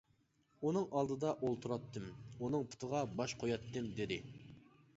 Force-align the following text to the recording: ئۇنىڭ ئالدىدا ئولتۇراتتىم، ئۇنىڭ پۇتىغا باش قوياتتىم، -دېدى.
ئۇنىڭ 0.69 0.85
ئالدىدا 1.01 1.33
ئولتۇراتتىم، 1.33 2.07
ئۇنىڭ 2.39 2.65
پۇتىغا 2.71 3.03
باش 3.21 3.35
قوياتتىم، 3.43 3.93
-دېدى. 4.01 4.19